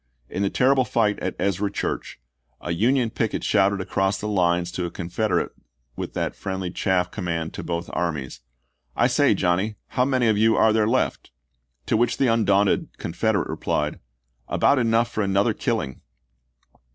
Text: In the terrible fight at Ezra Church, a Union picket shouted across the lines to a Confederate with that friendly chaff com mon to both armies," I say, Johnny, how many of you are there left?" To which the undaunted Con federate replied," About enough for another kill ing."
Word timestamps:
In 0.31 0.41
the 0.41 0.49
terrible 0.49 0.83
fight 0.83 1.19
at 1.19 1.35
Ezra 1.37 1.69
Church, 1.69 2.19
a 2.59 2.71
Union 2.71 3.11
picket 3.11 3.43
shouted 3.43 3.79
across 3.81 4.19
the 4.19 4.27
lines 4.27 4.71
to 4.71 4.85
a 4.87 4.89
Confederate 4.89 5.51
with 5.95 6.13
that 6.15 6.35
friendly 6.35 6.71
chaff 6.71 7.11
com 7.11 7.25
mon 7.25 7.51
to 7.51 7.61
both 7.61 7.87
armies," 7.93 8.39
I 8.95 9.05
say, 9.05 9.35
Johnny, 9.35 9.75
how 9.89 10.05
many 10.05 10.25
of 10.27 10.39
you 10.39 10.57
are 10.57 10.73
there 10.73 10.87
left?" 10.89 11.29
To 11.85 11.95
which 11.95 12.17
the 12.17 12.25
undaunted 12.25 12.97
Con 12.97 13.13
federate 13.13 13.47
replied," 13.47 13.99
About 14.47 14.79
enough 14.79 15.11
for 15.11 15.21
another 15.21 15.53
kill 15.53 15.81
ing." 15.81 16.01